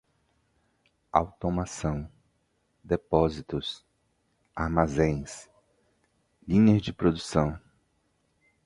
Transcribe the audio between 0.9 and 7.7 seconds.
automação, depósitos, armazéns, linhas de produção